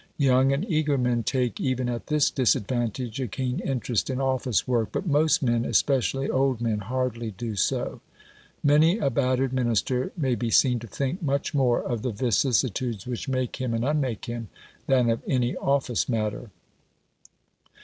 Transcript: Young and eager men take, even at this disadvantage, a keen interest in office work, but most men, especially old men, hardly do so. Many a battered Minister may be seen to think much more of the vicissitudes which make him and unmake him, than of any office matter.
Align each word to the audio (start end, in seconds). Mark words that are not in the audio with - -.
Young 0.17 0.51
and 0.51 0.67
eager 0.67 0.97
men 0.97 1.21
take, 1.21 1.59
even 1.61 1.87
at 1.87 2.07
this 2.07 2.31
disadvantage, 2.31 3.21
a 3.21 3.27
keen 3.27 3.59
interest 3.59 4.09
in 4.09 4.19
office 4.19 4.67
work, 4.67 4.89
but 4.91 5.05
most 5.05 5.43
men, 5.43 5.63
especially 5.63 6.27
old 6.27 6.59
men, 6.59 6.79
hardly 6.79 7.29
do 7.29 7.55
so. 7.55 8.01
Many 8.63 8.97
a 8.97 9.11
battered 9.11 9.53
Minister 9.53 10.11
may 10.17 10.33
be 10.33 10.49
seen 10.49 10.79
to 10.79 10.87
think 10.87 11.21
much 11.21 11.53
more 11.53 11.83
of 11.83 12.01
the 12.01 12.09
vicissitudes 12.09 13.05
which 13.05 13.29
make 13.29 13.57
him 13.57 13.75
and 13.75 13.85
unmake 13.85 14.25
him, 14.25 14.49
than 14.87 15.07
of 15.07 15.21
any 15.27 15.55
office 15.57 16.09
matter. 16.09 16.49